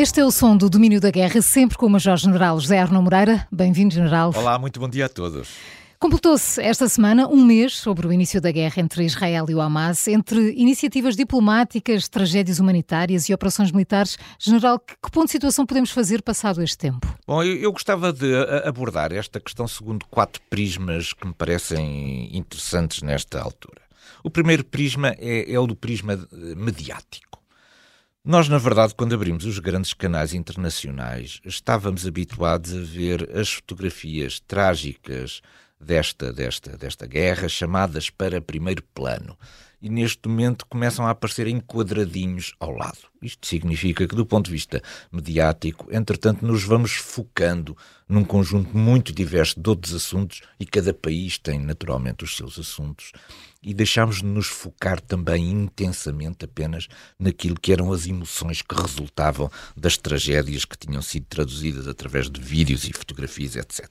[0.00, 3.46] Este é o som do domínio da guerra, sempre com o Major-General José Arno Moreira.
[3.52, 4.32] Bem-vindo, General.
[4.34, 5.50] Olá, muito bom dia a todos.
[5.98, 10.08] Completou-se esta semana um mês sobre o início da guerra entre Israel e o Hamas,
[10.08, 14.16] entre iniciativas diplomáticas, tragédias humanitárias e operações militares.
[14.38, 17.06] General, que, que ponto de situação podemos fazer passado este tempo?
[17.26, 23.02] Bom, eu, eu gostava de abordar esta questão segundo quatro prismas que me parecem interessantes
[23.02, 23.82] nesta altura.
[24.24, 26.18] O primeiro prisma é, é o do prisma
[26.56, 27.39] mediático.
[28.22, 34.38] Nós, na verdade, quando abrimos os grandes canais internacionais, estávamos habituados a ver as fotografias
[34.40, 35.40] trágicas
[35.80, 39.38] desta, desta, desta guerra, chamadas para primeiro plano.
[39.82, 42.98] E neste momento começam a aparecer enquadradinhos ao lado.
[43.22, 47.76] Isto significa que, do ponto de vista mediático, entretanto, nos vamos focando
[48.08, 53.12] num conjunto muito diverso de outros assuntos e cada país tem naturalmente os seus assuntos
[53.62, 56.88] e deixámos de nos focar também intensamente apenas
[57.18, 62.40] naquilo que eram as emoções que resultavam das tragédias que tinham sido traduzidas através de
[62.40, 63.86] vídeos e fotografias, etc.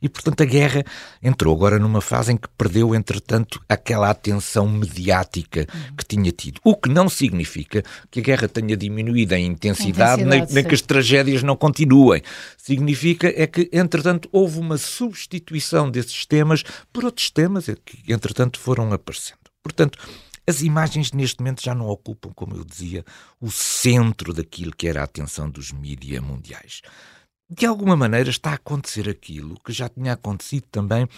[0.00, 0.84] E, portanto, a guerra
[1.22, 5.66] entrou agora numa fase em que perdeu, entretanto, aquela atenção mediática
[5.96, 6.60] que tinha tido.
[6.62, 10.74] O que não significa que a guerra tenha diminuído em intensidade, intensidade nem, nem que
[10.74, 12.22] as tragédias não continuem.
[12.58, 18.92] Significa é que, entretanto, houve uma substituição desses temas por outros temas que, entretanto, foram
[18.92, 19.38] aparecendo.
[19.62, 19.98] Portanto,
[20.46, 23.04] as imagens neste momento já não ocupam, como eu dizia,
[23.40, 26.82] o centro daquilo que era a atenção dos mídias mundiais
[27.48, 31.08] de alguma maneira está a acontecer aquilo que já tinha acontecido também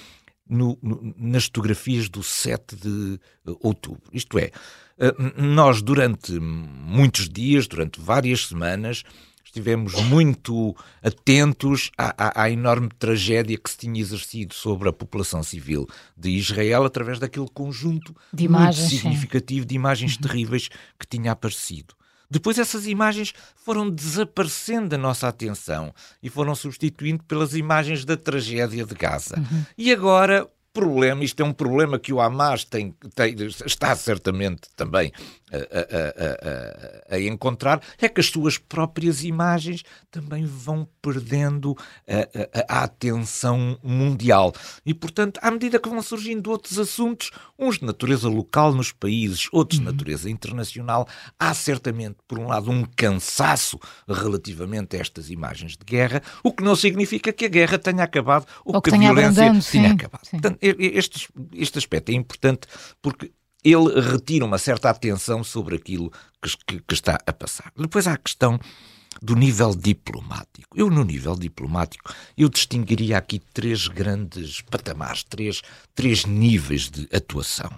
[0.48, 4.02] no, no, nas fotografias do 7 de eh, outubro.
[4.12, 4.50] Isto é,
[4.98, 9.04] eh, nós durante muitos dias, durante várias semanas,
[9.44, 15.42] estivemos muito atentos à, à, à, enorme tragédia que se tinha exercido sobre a população
[15.42, 19.68] civil de Israel através daquele conjunto de imagens, muito significativo sim.
[19.68, 20.22] de imagens uhum.
[20.22, 21.94] terríveis que tinha aparecido.
[22.30, 28.84] Depois essas imagens foram desaparecendo da nossa atenção e foram substituindo pelas imagens da tragédia
[28.84, 29.38] de Gaza.
[29.38, 29.64] Uhum.
[29.76, 33.34] E agora problema, isto é um problema que o Hamas tem, tem
[33.66, 35.12] está certamente também
[35.52, 41.76] a, a, a, a, encontrar, é que as suas próprias imagens também vão perdendo
[42.68, 44.52] a, atenção mundial.
[44.84, 49.48] E, portanto, à medida que vão surgindo outros assuntos, uns de natureza local nos países,
[49.52, 49.92] outros de uhum.
[49.92, 51.08] natureza internacional,
[51.38, 56.62] há certamente, por um lado, um cansaço relativamente a estas imagens de guerra, o que
[56.62, 59.86] não significa que a guerra tenha acabado ou, ou que, que a violência tenha sim,
[59.86, 60.24] acabado.
[60.24, 60.40] Sim.
[60.40, 62.66] Portanto, este, este aspecto é importante
[63.00, 63.32] porque
[63.64, 67.72] ele retira uma certa atenção sobre aquilo que, que, que, está a passar.
[67.76, 68.58] Depois há a questão
[69.20, 70.76] do nível diplomático.
[70.76, 75.62] Eu, no nível diplomático, eu distinguiria aqui três grandes patamares, três,
[75.94, 77.70] três níveis de atuação.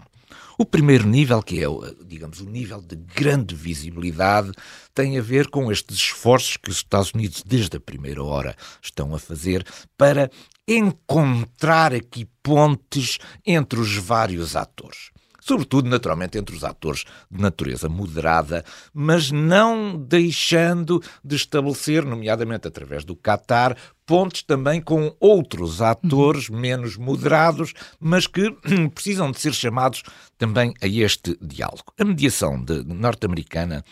[0.59, 1.67] O primeiro nível, que é,
[2.05, 4.53] digamos, o nível de grande visibilidade,
[4.95, 9.15] tem a ver com estes esforços que os Estados Unidos, desde a primeira hora, estão
[9.15, 9.65] a fazer
[9.97, 10.31] para
[10.69, 13.17] encontrar aqui pontes
[13.47, 21.03] entre os vários atores sobretudo, naturalmente, entre os atores de natureza moderada, mas não deixando
[21.25, 26.59] de estabelecer, nomeadamente através do Qatar, pontes também com outros atores uhum.
[26.59, 28.51] menos moderados, mas que
[28.93, 30.03] precisam de ser chamados
[30.37, 31.93] também a este diálogo.
[31.99, 33.85] A mediação norte-americana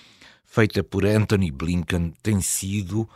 [0.44, 3.08] feita por Anthony Blinken tem sido,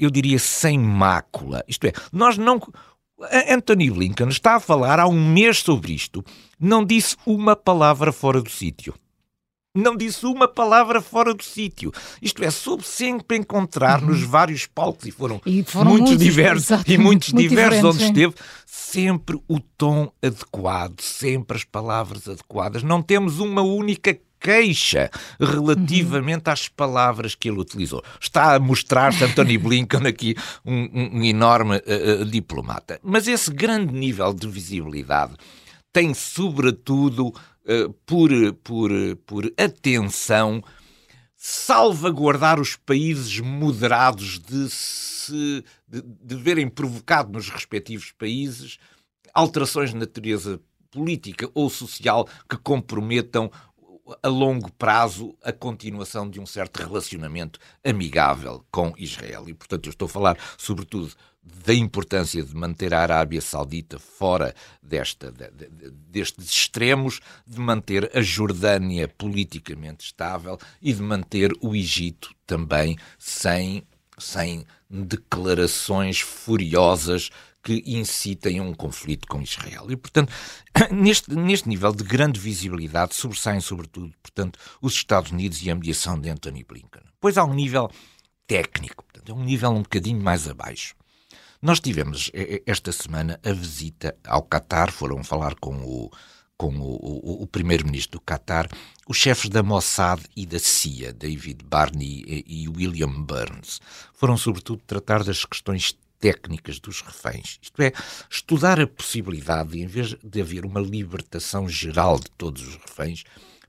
[0.00, 1.62] eu diria, sem mácula.
[1.68, 2.60] Isto é, nós não
[3.48, 6.24] Anthony Blinken está a falar há um mês sobre isto,
[6.58, 8.94] não disse uma palavra fora do sítio.
[9.76, 11.90] Não disse uma palavra fora do sítio.
[12.22, 14.10] Isto é, soube sempre encontrar uhum.
[14.10, 18.04] nos vários palcos, e foram, e foram muitos, muitos diversos, e muitos muito diversos onde
[18.04, 22.84] esteve, sempre o tom adequado, sempre as palavras adequadas.
[22.84, 25.10] Não temos uma única queixa
[25.40, 26.52] relativamente uhum.
[26.52, 28.04] às palavras que ele utilizou.
[28.20, 33.00] Está a mostrar-se Anthony Blinken aqui um, um, enorme uh, diplomata.
[33.02, 35.34] Mas esse grande nível de visibilidade
[35.90, 38.30] tem, sobretudo, uh, por,
[38.62, 38.90] por,
[39.24, 40.62] por atenção,
[41.34, 48.78] salvaguardar os países moderados de se de, de verem provocado nos respectivos países
[49.32, 50.60] alterações de natureza
[50.90, 53.50] política ou social que comprometam
[54.22, 59.48] a longo prazo a continuação de um certo relacionamento amigável com Israel.
[59.48, 61.12] E, portanto, eu estou a falar, sobretudo,
[61.42, 68.10] da importância de manter a Arábia Saudita fora desta, de, de, destes extremos, de manter
[68.14, 73.82] a Jordânia politicamente estável e de manter o Egito também sem,
[74.18, 77.30] sem declarações furiosas
[77.64, 79.90] que incitem um conflito com Israel.
[79.90, 80.30] E, portanto,
[80.92, 86.20] neste, neste nível de grande visibilidade sobressaem, sobretudo, portanto, os Estados Unidos e a mediação
[86.20, 87.02] de Anthony Blinken.
[87.18, 87.90] Pois há um nível
[88.46, 90.94] técnico, portanto, é um nível um bocadinho mais abaixo.
[91.62, 92.30] Nós tivemos
[92.66, 96.10] esta semana a visita ao Qatar, foram falar com o,
[96.58, 98.68] com o, o, o primeiro-ministro do Qatar,
[99.08, 103.80] os chefes da Mossad e da CIA, David Barney e, e William Burns.
[104.12, 107.58] Foram, sobretudo, tratar das questões técnicas dos reféns.
[107.60, 107.92] Isto é,
[108.30, 113.24] estudar a possibilidade de, em vez de haver uma libertação geral de todos os reféns,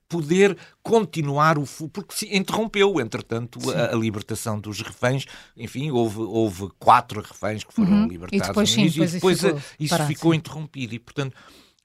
[0.08, 5.26] poder continuar o porque se interrompeu, entretanto, a, a, libertação dos reféns.
[5.58, 8.08] Enfim, houve, houve quatro reféns que foram uhum.
[8.08, 10.96] libertados e depois, sim, depois, e depois isso ficou, isso ficou interrompido.
[10.96, 11.36] E, portanto,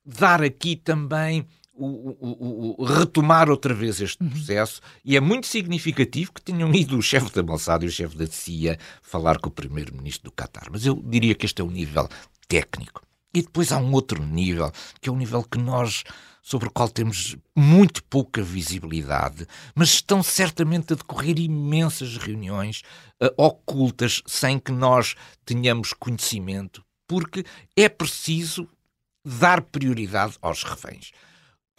[0.07, 1.45] dar aqui também
[1.85, 4.31] o, o, o, retomar outra vez este uhum.
[4.31, 8.17] processo e é muito significativo que tenham ido o chefe da Mossad e o chefe
[8.17, 10.69] da CIA falar com o primeiro-ministro do Qatar.
[10.71, 12.09] Mas eu diria que este é um nível
[12.47, 13.03] técnico.
[13.33, 16.05] E depois há um outro nível, que é o um nível que nós
[16.43, 22.83] sobre o qual temos muito pouca visibilidade, mas estão certamente a decorrer imensas reuniões
[23.23, 27.45] uh, ocultas sem que nós tenhamos conhecimento, porque
[27.77, 28.69] é preciso
[29.25, 31.13] dar prioridade aos reféns.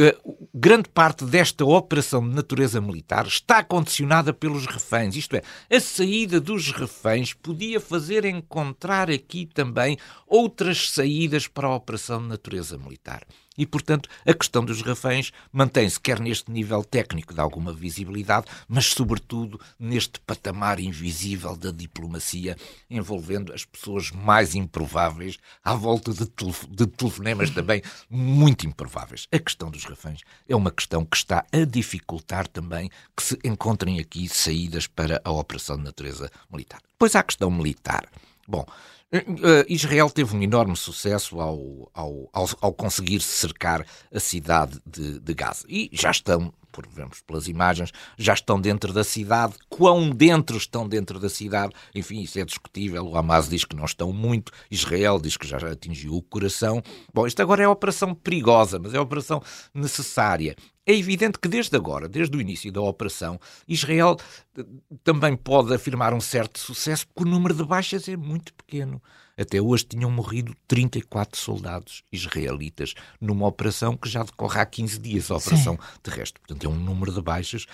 [0.01, 5.15] Uh, grande parte desta operação de natureza militar está condicionada pelos reféns.
[5.15, 11.75] Isto é, a saída dos reféns podia fazer encontrar aqui também outras saídas para a
[11.75, 13.23] operação de natureza militar.
[13.57, 18.87] E, portanto, a questão dos reféns mantém-se quer neste nível técnico de alguma visibilidade, mas,
[18.87, 22.55] sobretudo, neste patamar invisível da diplomacia,
[22.89, 26.25] envolvendo as pessoas mais improváveis, à volta de,
[26.69, 29.27] de telefonemas também muito improváveis.
[29.31, 33.99] A questão dos reféns é uma questão que está a dificultar também que se encontrem
[33.99, 36.81] aqui saídas para a operação de natureza militar.
[36.97, 38.07] Pois há a questão militar.
[38.47, 38.65] Bom,
[39.13, 45.19] Uh, Israel teve um enorme sucesso ao, ao, ao, ao conseguir cercar a cidade de,
[45.19, 45.65] de Gaza.
[45.67, 49.53] E já estão, por vemos pelas imagens, já estão dentro da cidade.
[49.69, 51.73] Quão dentro estão dentro da cidade?
[51.93, 53.05] Enfim, isso é discutível.
[53.05, 54.51] O Hamas diz que não estão muito.
[54.69, 56.81] Israel diz que já atingiu o coração.
[57.13, 59.41] Bom, isto agora é uma operação perigosa, mas é uma operação
[59.73, 60.55] necessária.
[60.85, 64.17] É evidente que desde agora, desde o início da operação, Israel
[64.57, 64.65] eh,
[65.03, 69.01] também pode afirmar um certo sucesso, porque o número de baixas é muito pequeno.
[69.37, 75.31] Até hoje tinham morrido 34 soldados israelitas numa operação que já decorre há 15 dias,
[75.31, 75.99] a operação Sim.
[76.03, 76.41] terrestre.
[76.41, 77.65] Portanto, é um número de baixas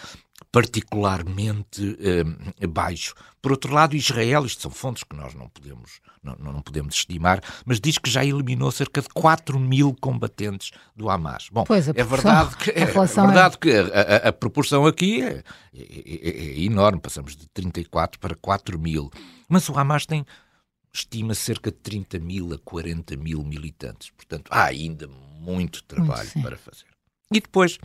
[0.52, 3.16] particularmente eh, baixo.
[3.42, 7.42] Por outro lado, Israel, isto são fontes que nós não podemos, não, não podemos estimar,
[7.66, 11.50] mas diz que já eliminou cerca de 4 mil combatentes do Hamas.
[11.52, 13.58] Bom, pois, é verdade que, é, é verdade é...
[13.58, 15.44] que a, a, a, proporção aqui é,
[15.74, 19.10] é, é, é, enorme, passamos de 34 para 4 mil.
[19.50, 20.26] Mas o Hamas tem,
[20.98, 24.10] estima cerca de 30 mil a 40 mil militantes.
[24.12, 25.08] Portanto, há ainda
[25.40, 26.86] muito trabalho para fazer.
[27.32, 27.78] E depois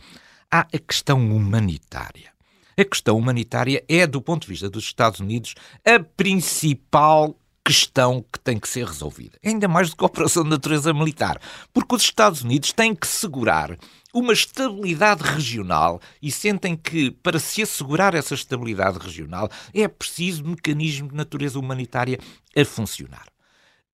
[0.51, 2.31] há a questão humanitária.
[2.77, 5.53] A questão humanitária é, do ponto de vista dos Estados Unidos,
[5.85, 9.37] a principal questão que tem que ser resolvida.
[9.43, 11.39] Ainda mais do que a operação de natureza militar.
[11.73, 13.77] Porque os Estados Unidos têm que segurar
[14.13, 20.49] uma estabilidade regional e sentem que, para se assegurar essa estabilidade regional, é preciso um
[20.49, 22.19] mecanismo de natureza humanitária
[22.55, 23.25] a funcionar.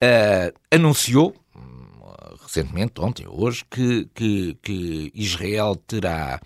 [0.04, 1.35] Uh, anunciou,
[2.42, 6.40] recentemente, ontem, hoje, que, que, que Israel terá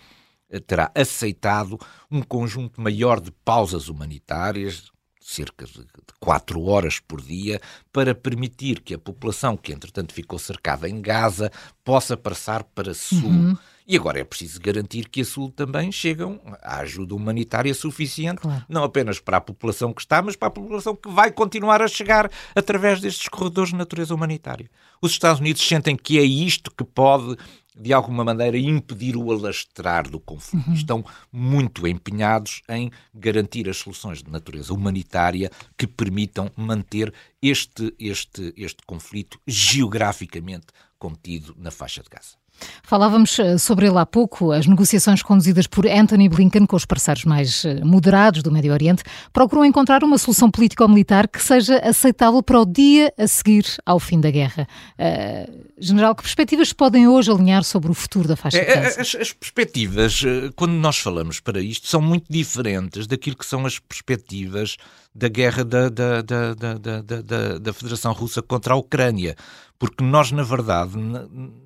[0.68, 1.80] terá aceitado
[2.12, 4.92] um conjunto maior de pausas humanitárias,
[5.24, 5.86] cerca de
[6.20, 7.62] quatro horas por dia,
[7.92, 11.52] para permitir que a população que entretanto ficou cercada em Gaza
[11.84, 13.30] possa passar para Sul.
[13.30, 13.58] Uhum.
[13.86, 18.64] E agora é preciso garantir que a Sul também chegam à ajuda humanitária suficiente, claro.
[18.70, 21.88] não apenas para a população que está, mas para a população que vai continuar a
[21.88, 24.70] chegar através destes corredores de natureza humanitária.
[25.02, 27.38] Os Estados Unidos sentem que é isto que pode
[27.76, 30.68] de alguma maneira, impedir o alastrar do conflito.
[30.68, 30.74] Uhum.
[30.74, 38.54] Estão muito empenhados em garantir as soluções de natureza humanitária que permitam manter este, este,
[38.56, 42.43] este conflito geograficamente contido na faixa de Gaza.
[42.84, 47.26] Falávamos eh, sobre ele há pouco, as negociações conduzidas por Anthony Blinken com os parceiros
[47.26, 52.60] mais eh, moderados do Médio Oriente procuram encontrar uma solução político-militar que seja aceitável para
[52.60, 54.68] o dia a seguir ao fim da guerra.
[55.00, 59.02] Uh, General, que perspectivas podem hoje alinhar sobre o futuro da faixa de Gaza?
[59.02, 60.22] As, as perspectivas,
[60.56, 64.78] quando nós falamos para isto, são muito diferentes daquilo que são as perspectivas
[65.14, 69.36] da guerra da, da, da, da, da, da Federação Russa contra a Ucrânia
[69.84, 70.94] porque nós, na verdade,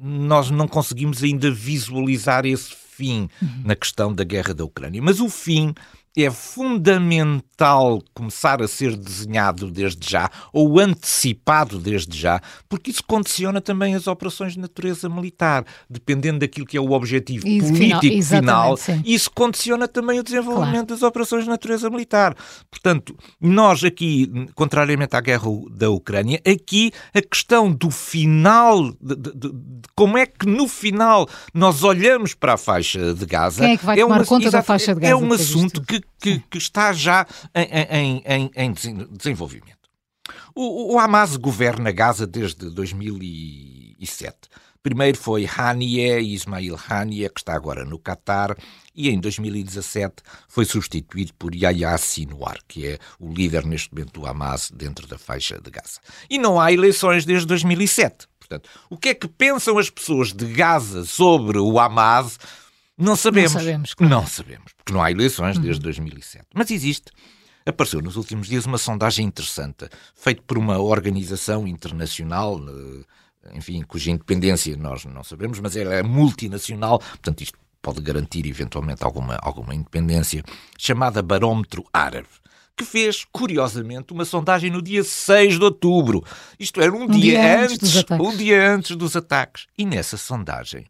[0.02, 3.62] nós não conseguimos ainda visualizar esse fim uhum.
[3.64, 5.00] na questão da guerra da Ucrânia.
[5.00, 5.72] Mas o fim
[6.24, 13.62] é fundamental começar a ser desenhado desde já ou antecipado desde já, porque isso condiciona
[13.62, 18.78] também as operações de natureza militar, dependendo daquilo que é o objetivo isso, político final.
[18.78, 20.88] final isso condiciona também o desenvolvimento claro.
[20.88, 22.36] das operações de natureza militar.
[22.70, 29.32] Portanto, nós aqui, contrariamente à guerra da Ucrânia, aqui a questão do final, de, de,
[29.34, 29.54] de,
[29.96, 33.62] como é que no final nós olhamos para a faixa de Gaza.
[33.62, 35.14] Quem é que vai tomar uma, conta da faixa de Gaza?
[35.14, 38.74] É um assunto que que, que está já em, em, em
[39.12, 39.78] desenvolvimento.
[40.54, 44.36] O, o, Hamas governa Gaza desde 2007.
[44.82, 48.56] Primeiro foi Haniyeh, Ismail Haniyeh, que está agora no Catar,
[48.96, 54.26] e em 2017 foi substituído por Yahya Sinwar, que é o líder neste momento do
[54.26, 56.00] Hamas dentro da faixa de Gaza.
[56.30, 58.28] E não há eleições desde 2007.
[58.40, 62.40] Portanto, o que é que pensam as pessoas de Gaza sobre o Hamas?
[62.98, 63.54] Não sabemos.
[63.54, 64.14] Não sabemos, claro.
[64.14, 66.38] não sabemos porque não há eleições desde 2007.
[66.38, 66.46] Uhum.
[66.56, 67.12] Mas existe.
[67.66, 74.10] Apareceu nos últimos dias uma sondagem interessante, feita por uma organização internacional, eh, enfim, cuja
[74.10, 79.76] independência nós não sabemos, mas ela é multinacional, portanto isto pode garantir eventualmente alguma, alguma
[79.76, 80.44] independência,
[80.78, 82.28] chamada Barómetro Árabe
[82.78, 86.24] que fez, curiosamente, uma sondagem no dia 6 de outubro.
[86.60, 89.66] Isto era um, um dia, dia, antes, antes um dia antes dos ataques.
[89.76, 90.86] E nessa sondagem,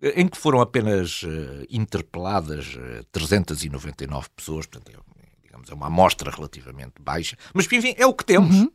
[0.00, 5.86] em que foram apenas uh, interpeladas uh, eh, 399 pessoas, portanto, é, digamos, é uma
[5.86, 8.54] amostra relativamente baixa, mas enfim, é o que temos.
[8.54, 8.70] Uhum.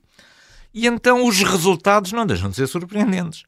[0.73, 3.43] E então os resultados não deixam de ser surpreendentes.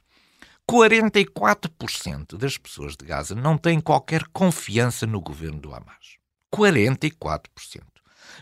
[0.70, 6.18] 44% das pessoas de Gaza não têm qualquer confiança no governo do Hamas.
[6.54, 7.48] 44%.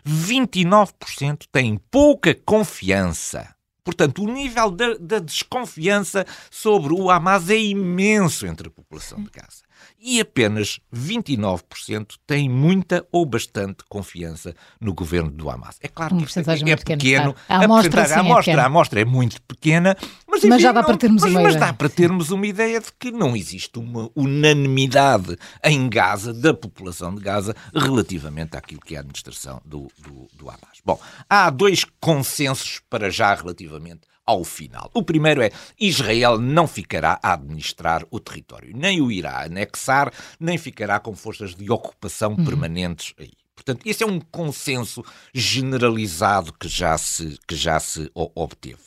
[0.06, 8.46] 29% têm pouca confiança Portanto, o nível da, da, desconfiança sobre o Hamas é imenso
[8.46, 9.64] entre a população de Gaza
[10.00, 15.78] e apenas 29% têm muita ou bastante confiança no governo do Hamas.
[15.82, 17.36] É claro que isto é, é pequeno.
[17.48, 19.96] A amostra, sim, a, amostra, é a amostra é muito pequena,
[20.28, 21.68] mas, enfim, mas já dá não, para termos mas, uma mas ideia.
[21.68, 27.14] dá para termos uma ideia de que não existe uma unanimidade em Gaza, da população
[27.14, 30.82] de Gaza, relativamente àquilo que é a administração do, do, do Hamas.
[30.84, 34.90] Bom, há dois consensos para já relativamente ao final.
[34.94, 40.58] O primeiro é Israel não ficará a administrar o território, nem o irá anexar, nem
[40.58, 42.46] ficará com forças de ocupação uhum.
[42.46, 43.34] permanentes aí.
[43.56, 48.80] Portanto, esse é um consenso generalizado que já se, que já se obteve.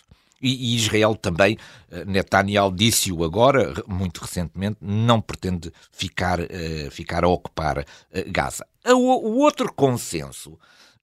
[0.42, 1.56] E, Israel também,
[1.90, 7.84] eh, Netanyahu disse-o agora, muito recentemente, não pretende ficar, uh, ficar a ocupar uh,
[8.26, 8.66] Gaza.
[8.86, 10.58] O outro consenso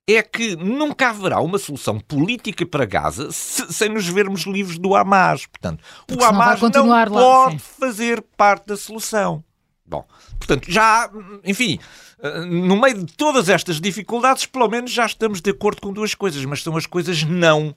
[0.10, 4.96] é que nunca haverá uma solução política para Gaza se, sem nos vermos livres do
[4.96, 5.46] Hamas.
[5.46, 7.60] Portanto, Porque o Hamas não, lá, pode sim.
[7.80, 9.44] fazer parte da solução.
[9.86, 10.06] Bom,
[10.38, 11.10] portanto, já,
[11.44, 11.80] enfim,
[12.22, 16.16] eh, no meio de todas estas dificuldades, pelo menos já estamos de acordo com duas
[16.16, 17.76] coisas, mas são as coisas não.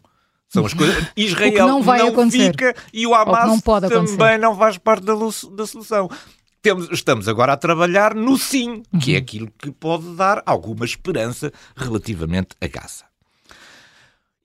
[0.49, 1.07] São as coisas.
[1.17, 4.39] Israel não, vai não fica e o Hamas não também acontecer.
[4.39, 6.09] não faz parte da, da solução
[6.65, 9.23] temos, estamos agora a trabalhar no sim, que é uhum.
[9.23, 13.05] aquilo que pode dar alguma esperança relativamente a Gaza.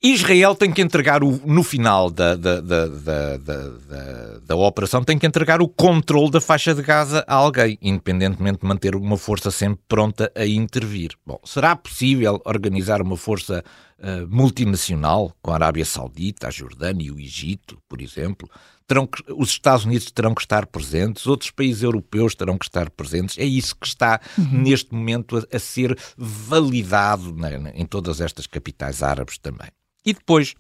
[0.02, 5.18] Israel tem que entregar, o, no final da, da, da, da, da, da operação, tem
[5.18, 9.50] que entregar o controle da faixa de Gaza a alguém, independentemente de manter uma força
[9.50, 11.12] sempre pronta a intervir.
[11.26, 13.64] Bom, será possível organizar uma força
[14.00, 18.50] uh, multinacional com a Arábia Saudita, a Jordânia e o Egito, por exemplo?
[18.90, 22.90] Terão que, os Estados Unidos terão que estar presentes, outros países europeus terão que estar
[22.90, 23.38] presentes.
[23.38, 24.64] É isso que está uhum.
[24.64, 29.70] neste momento a, a ser validado na, em todas estas capitais árabes também.
[30.04, 30.56] E depois,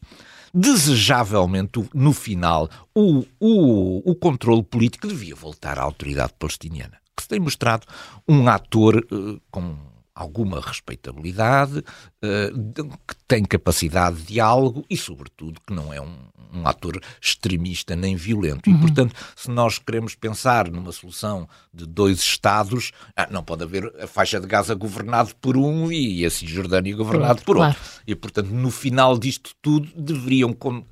[0.53, 7.29] desejavelmente, no final, o, o, o controle político devia voltar à autoridade palestiniana, que se
[7.29, 7.87] tem mostrado
[8.27, 9.75] um ator uh, com
[10.19, 16.17] alguma respeitabilidade, uh, que tem capacidade de diálogo e, sobretudo, que não é um,
[16.53, 18.69] um ator extremista nem violento.
[18.69, 18.75] Uhum.
[18.75, 23.93] E, portanto, se nós queremos pensar numa solução de dois Estados, ah, não pode haver
[24.01, 27.73] a faixa de Gaza governado por um e a Cisjordânia governado por outro.
[27.73, 28.01] Claro.
[28.05, 30.89] E, portanto, no final disto tudo, deveriam, uh, uh,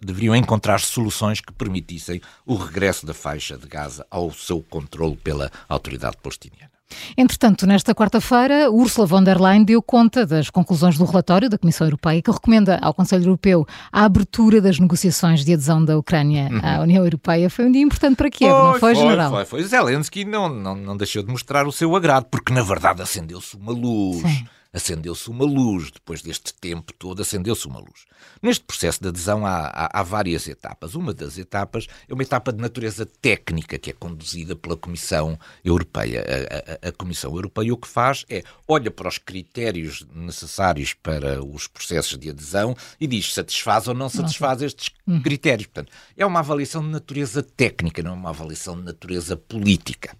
[0.00, 5.50] deveriam encontrar soluções que permitissem o regresso da faixa de Gaza ao seu controle pela
[5.68, 6.75] autoridade palestiniana.
[7.16, 11.86] Entretanto, nesta quarta-feira, Ursula von der Leyen deu conta das conclusões do relatório da Comissão
[11.86, 16.60] Europeia que recomenda ao Conselho Europeu a abertura das negociações de adesão da Ucrânia uhum.
[16.62, 17.50] à União Europeia.
[17.50, 19.30] Foi um dia importante para Kiev, foi, não foi, foi, General?
[19.30, 19.62] Foi, foi.
[19.64, 23.72] Zelensky não, não, não deixou de mostrar o seu agrado, porque na verdade acendeu-se uma
[23.72, 24.22] luz.
[24.22, 28.04] Sim acendeu-se uma luz, depois deste tempo todo, acendeu-se uma luz.
[28.42, 30.94] Neste processo de adesão há, há, há, várias etapas.
[30.94, 36.24] Uma das etapas é uma etapa de natureza técnica que é conduzida pela Comissão Europeia.
[36.24, 41.42] A, a, a Comissão Europeia o que faz é olha para os critérios necessários para
[41.42, 45.22] os processos de adesão e diz satisfaz ou não satisfaz estes uhum.
[45.22, 45.66] critérios.
[45.66, 50.16] Portanto, é uma avaliação de natureza técnica, não é uma avaliação de natureza política.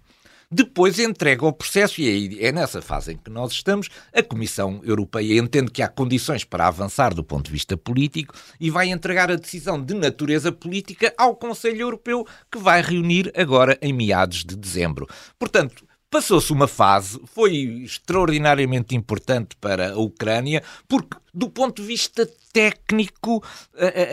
[0.49, 3.89] Depois entrega o processo, e é nessa fase em que nós estamos.
[4.13, 8.69] A Comissão Europeia entende que há condições para avançar do ponto de vista político e
[8.69, 13.91] vai entregar a decisão de natureza política ao Conselho Europeu, que vai reunir agora em
[13.91, 15.05] meados de dezembro.
[15.37, 22.27] Portanto, Passou-se uma fase, foi extraordinariamente importante para a Ucrânia, porque, do ponto de vista
[22.51, 23.43] técnico,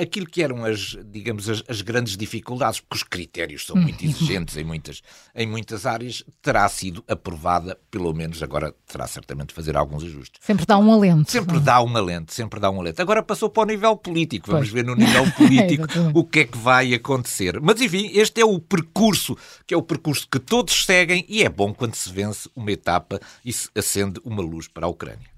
[0.03, 4.55] aquilo que eram as, digamos, as, as grandes dificuldades, porque os critérios são muito exigentes
[4.59, 5.01] em muitas,
[5.35, 10.39] em muitas áreas, terá sido aprovada, pelo menos agora terá certamente de fazer alguns ajustes.
[10.43, 11.31] Sempre dá um alento.
[11.31, 13.01] Sempre dá um alento, sempre dá um alento.
[13.01, 14.75] Agora passou para o nível político, vamos pois.
[14.75, 17.59] ver no nível político é, o que é que vai acontecer.
[17.63, 19.35] Mas enfim, este é o percurso,
[19.67, 23.19] que é o percurso que todos seguem e é bom quando se vence uma etapa
[23.43, 25.34] e se acende uma luz para a Ucrânia.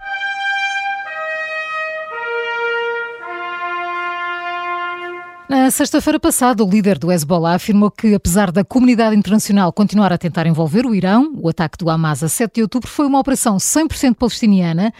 [5.48, 10.18] Na sexta-feira passada, o líder do Hezbollah afirmou que, apesar da comunidade internacional continuar a
[10.18, 13.56] tentar envolver o Irão, o ataque do Hamas a 7 de outubro foi uma operação
[13.56, 14.92] 100% palestiniana,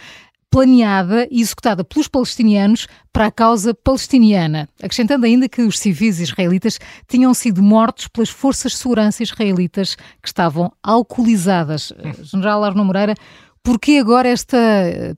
[0.49, 6.79] planeada e executada pelos palestinianos para a causa palestiniana, acrescentando ainda que os civis israelitas
[7.09, 11.91] tinham sido mortos pelas forças de segurança israelitas que estavam alcoolizadas.
[12.23, 13.15] General Arno Moreira,
[13.61, 14.57] por que agora esta,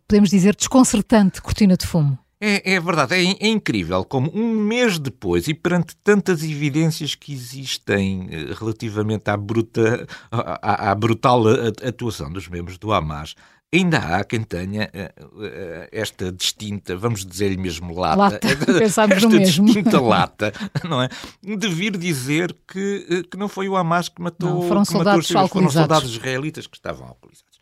[0.08, 2.18] podemos dizer, desconcertante cortina de fumo?
[2.42, 7.34] É, é verdade, é, é, incrível como um mês depois, e perante tantas evidências que
[7.34, 11.44] existem eh, relativamente à, bruta, à, à brutal
[11.86, 13.36] atuação dos membros do Hamas,
[13.74, 18.48] ainda há quem tenha uh, esta distinta, vamos dizer-lhe mesmo lata, lata.
[18.84, 20.54] esta distinta lata,
[20.88, 21.10] não é?
[21.44, 25.30] De vir dizer que, que não foi o Hamas que matou, não, foram, que soldados
[25.30, 27.60] matou foram soldados israelitas que estavam alcoolizados.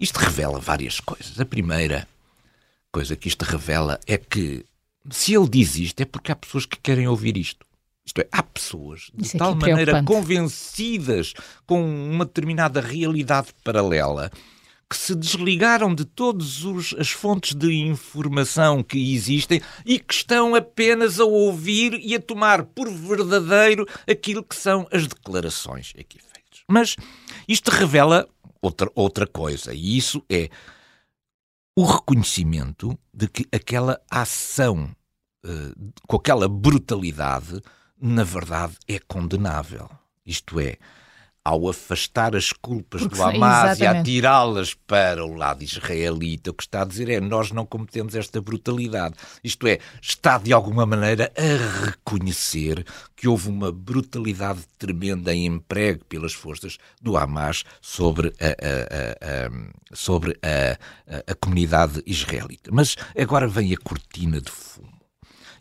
[0.00, 1.38] Isto revela várias coisas.
[1.38, 2.08] A primeira
[2.92, 4.64] coisa que isto revela é que
[5.10, 7.64] se ele diz isto é porque há pessoas que querem ouvir isto.
[8.04, 11.34] Isto é, há pessoas de Isso tal maneira convencidas
[11.66, 14.30] com uma determinada realidade paralela
[14.88, 16.64] que se desligaram de todas
[16.98, 22.64] as fontes de informação que existem e que estão apenas a ouvir e a tomar
[22.64, 26.64] por verdadeiro aquilo que são as declarações aqui feitas.
[26.66, 26.96] Mas
[27.46, 28.28] isto revela
[28.60, 30.50] outra, outra coisa, e isso é
[31.80, 34.94] o reconhecimento de que aquela ação
[35.42, 37.58] uh, com aquela brutalidade,
[37.98, 39.88] na verdade, é condenável.
[40.26, 40.76] Isto é,
[41.44, 43.82] ao afastar as culpas Porque, do Hamas exatamente.
[43.82, 48.14] e atirá-las para o lado israelita, o que está a dizer é nós não cometemos
[48.14, 49.14] esta brutalidade.
[49.42, 52.84] Isto é, está de alguma maneira a reconhecer
[53.16, 59.96] que houve uma brutalidade tremenda em emprego pelas forças do Hamas sobre a, a, a,
[59.96, 60.38] sobre
[61.26, 62.70] a comunidade israelita.
[62.72, 64.99] Mas agora vem a cortina de fumo.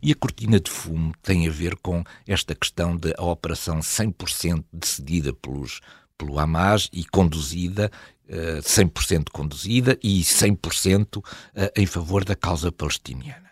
[0.02, 5.34] E a cortina de fumo tem a ver com esta questão da operação 100% decidida
[5.34, 5.82] pelos,
[6.18, 7.92] pelo Hamas e conduzida,
[8.30, 11.24] 100% eh, conduzida e 100%
[11.56, 13.50] eh, em favor da causa palestiniana.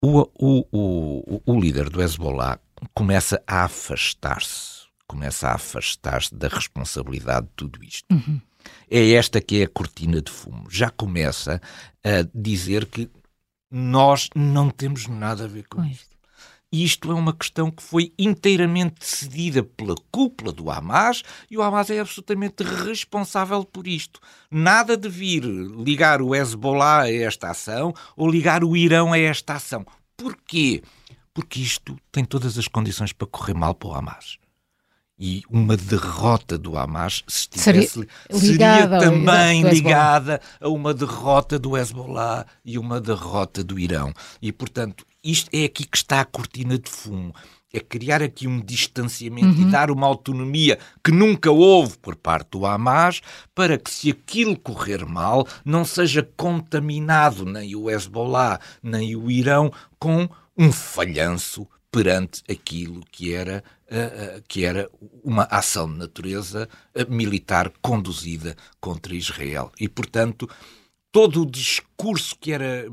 [0.00, 2.60] O, o, o, o líder do Hezbollah
[2.94, 8.06] começa a afastar-se, começa a afastar-se da responsabilidade de tudo isto.
[8.12, 8.40] Uhum.
[8.90, 10.70] É esta que é a cortina de fumo.
[10.70, 11.60] Já começa
[12.04, 13.10] a dizer que
[13.70, 16.16] nós não temos nada a ver com isto.
[16.70, 21.62] E isto é uma questão que foi inteiramente decidida pela cúpula do Hamas e o
[21.62, 24.20] Hamas é absolutamente responsável por isto.
[24.50, 29.54] Nada de vir ligar o Hezbollah a esta ação ou ligar o Irão a esta
[29.54, 29.86] ação.
[30.14, 30.82] Porquê?
[31.32, 34.38] Porque isto tem todas as condições para correr mal para o Hamas
[35.18, 41.76] e uma derrota do Hamas se estivesse, seria, seria também ligada a uma derrota do
[41.76, 44.12] Hezbollah e uma derrota do Irão.
[44.40, 47.34] E, portanto, isto é aqui que está a cortina de fumo.
[47.72, 49.68] É criar aqui um distanciamento uhum.
[49.68, 53.20] e dar uma autonomia que nunca houve por parte do Hamas
[53.54, 59.70] para que, se aquilo correr mal, não seja contaminado nem o Hezbollah nem o Irão
[59.98, 64.90] com um falhanço perante aquilo que era, uh, uh, que era
[65.24, 69.72] uma ação de natureza uh, militar conduzida contra Israel.
[69.80, 70.48] E, portanto,
[71.10, 72.86] todo o discurso que era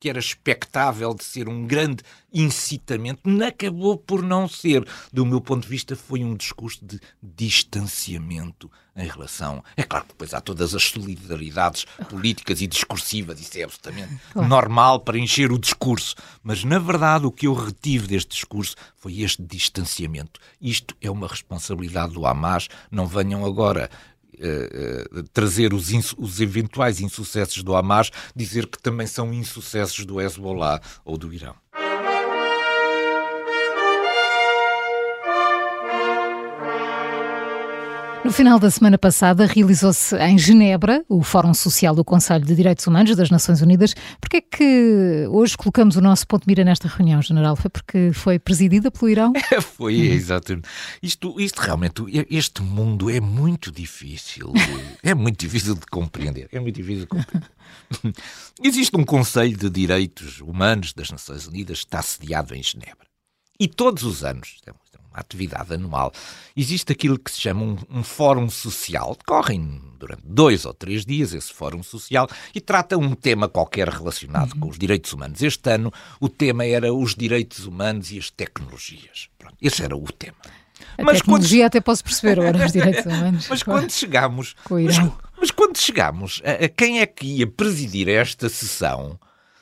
[0.00, 4.88] que era expectável de ser um grande incitamento, acabou por não ser.
[5.12, 9.62] Do meu ponto de vista, foi um discurso de distanciamento em relação.
[9.76, 14.48] É claro que depois há todas as solidariedades políticas e discursivas, isso é absolutamente claro.
[14.48, 16.14] normal para encher o discurso.
[16.42, 20.40] Mas, na verdade, o que eu retive deste discurso foi este distanciamento.
[20.60, 22.68] Isto é uma responsabilidade do Hamas.
[22.90, 23.90] Não venham agora
[24.40, 30.80] uh, trazer os, os, eventuais insucessos do Hamas, dizer que também são insucessos do Hezbollah
[31.04, 31.54] ou do Irão.
[38.22, 42.86] No final da semana passada realizou-se em Genebra o Fórum Social do Conselho de Direitos
[42.86, 43.94] Humanos das Nações Unidas.
[44.20, 47.56] Porquê é que hoje colocamos o nosso ponto de mira nesta reunião, General?
[47.56, 49.32] Foi porque foi presidida pelo Irão?
[49.74, 50.12] foi, uhum.
[50.12, 50.68] exatamente.
[51.02, 54.52] Isto, isto realmente, este mundo é muito difícil,
[55.02, 57.48] é muito difícil de compreender, é muito difícil de compreender.
[58.62, 63.08] Existe um Conselho de Direitos Humanos das Nações Unidas que está sediado em Genebra.
[63.58, 64.58] E todos os anos,
[65.12, 66.12] atividade anual,
[66.56, 69.16] existe aquilo que se chama um, um fórum social.
[69.18, 74.52] Decorrem durante dois ou três dias esse fórum social e trata um tema qualquer relacionado
[74.54, 74.60] uhum.
[74.60, 75.42] com os direitos humanos.
[75.42, 79.28] Este ano o tema era os direitos humanos e as tecnologias.
[79.38, 80.36] Pronto, esse era o tema.
[80.96, 81.66] A mas tecnologia quando...
[81.66, 83.46] até posso perceber agora os direitos humanos.
[83.48, 84.54] mas quando chegamos...
[84.68, 84.96] Mas,
[85.38, 89.18] mas, quando chegamos a, a quem é que ia presidir esta sessão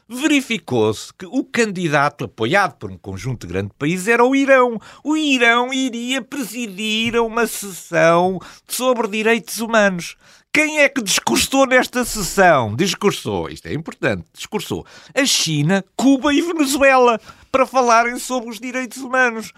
[0.08, 4.80] verificou-se que o candidato apoiado por um conjunto de grandes países era o Irão.
[5.04, 10.16] O Irão iria presidir a uma sessão sobre direitos humanos.
[10.50, 12.74] Quem é que discursou nesta sessão?
[12.74, 17.20] Discursou, isto é importante, discursou a China, Cuba e Venezuela
[17.52, 19.52] para falarem sobre os direitos humanos.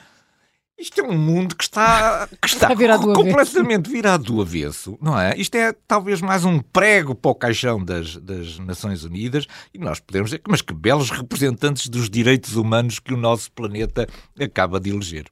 [0.80, 5.36] Isto é um mundo que está, que está, virado completamente virado do avesso, não é?
[5.36, 10.00] Isto é talvez mais um prego para o caixão das, das Nações Unidas e nós
[10.00, 14.08] podemos dizer, mas que belos representantes dos direitos humanos que o nosso planeta
[14.40, 15.26] acaba de eleger.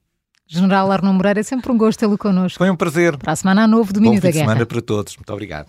[0.47, 2.59] General Arno Moreira, é sempre um gosto tê-lo connosco.
[2.59, 3.17] Foi um prazer.
[3.17, 4.45] Para a semana a novo Domínio Bom da Guerra.
[4.45, 5.17] semana para todos.
[5.17, 5.69] Muito obrigado.